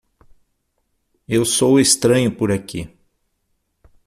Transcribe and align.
Eu 1.27 1.45
sou 1.45 1.73
o 1.75 1.79
estranho 1.79 2.35
por 2.35 2.51
aqui. 2.51 2.89